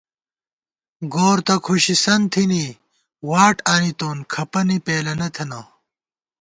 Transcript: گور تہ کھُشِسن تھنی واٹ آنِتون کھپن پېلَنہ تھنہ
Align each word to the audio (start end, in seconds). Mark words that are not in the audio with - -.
گور 1.13 1.37
تہ 1.45 1.55
کھُشِسن 1.65 2.21
تھنی 2.31 2.65
واٹ 3.29 3.55
آنِتون 3.73 4.17
کھپن 4.31 4.67
پېلَنہ 4.85 5.27
تھنہ 5.35 5.59